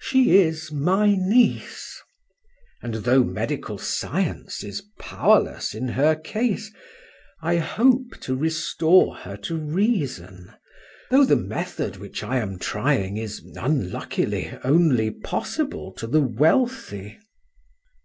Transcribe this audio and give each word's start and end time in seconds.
She 0.00 0.36
is 0.40 0.72
my 0.72 1.14
niece; 1.14 2.02
and 2.82 2.94
though 2.94 3.22
medical 3.22 3.78
science 3.78 4.64
is 4.64 4.82
powerless 4.98 5.72
in 5.72 5.86
her 5.90 6.16
case, 6.16 6.72
I 7.42 7.58
hope 7.58 8.18
to 8.22 8.34
restore 8.34 9.14
her 9.18 9.36
to 9.36 9.56
reason, 9.56 10.50
though 11.12 11.22
the 11.24 11.36
method 11.36 11.96
which 11.96 12.24
I 12.24 12.38
am 12.38 12.58
trying 12.58 13.18
is, 13.18 13.40
unluckily, 13.54 14.50
only 14.64 15.12
possible 15.12 15.92
to 15.92 16.08
the 16.08 16.22
wealthy." 16.22 17.20